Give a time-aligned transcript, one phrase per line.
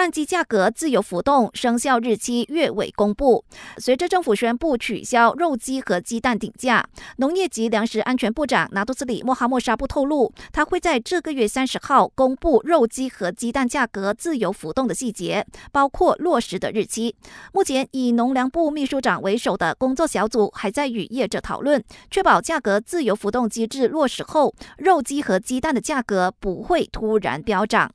[0.00, 3.44] 蛋鸡价格自由浮动，生效日期月尾公布。
[3.76, 6.88] 随着政府宣布取消肉鸡和鸡蛋顶价，
[7.18, 17.14] 农业及粮食安全部长拿督斯里莫哈莫沙布透露，他会在这个月三十号公布肉鸡和鸡蛋价格自由浮动的细节，包括落实的日期。
[17.52, 27.92] 目前以农粮部秘书长为首的工作小组还在与业者讨论，确保价格自由浮动机制落实后，肉鸡和鸡蛋的价格不会突然飙涨。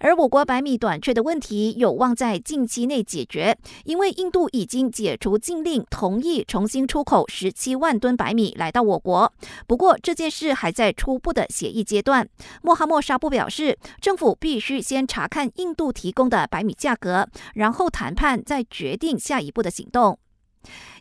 [0.00, 9.32] 而我国白米短缺的问题有望在近期内解决，因为印度已经解除禁令，同意重新出口十七万吨白米来到我国。
[9.66, 12.28] 不过这件事还在初步的协议阶段。
[12.62, 20.18] 莫哈默沙布表示，政府必须先查看印度提供的白米价格，然后谈判，再决定下一步的行动。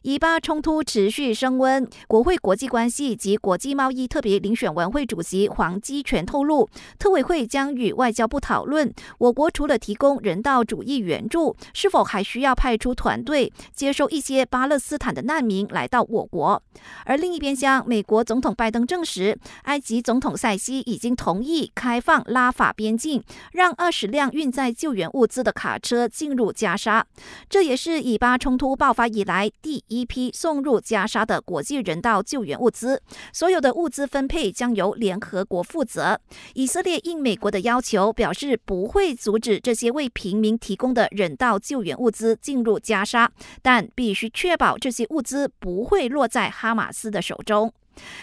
[0.03, 16.61] 以巴冲突持续升温，国会国际关系及国际贸易特别遴选委员会主席黄基全透露，特委会将与外交部讨论，我国除了提供人道主义援助，是否还需要派出团队接收一些巴勒斯坦的难民来到我国。
[17.05, 27.05] 而另一边厢，美国总统拜登证实，埃及总统塞西已经同意开放拉法边境，让二十辆运载救援物资的卡车进入加沙。
[27.50, 29.83] 这也是以巴冲突爆发以来第。
[29.87, 33.01] 一批送入加沙的国际人道救援物资，
[33.31, 36.19] 所有的物资分配将由联合国负责。
[36.55, 43.31] 以色列应美国的要求，表示不会阻止这些为平民提供的人道救援物资进入加沙，
[43.61, 47.71] 但必须确保这些物资不会落在哈马斯的手中。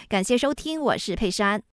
[0.08, 1.62] 感谢收听，我是佩珊。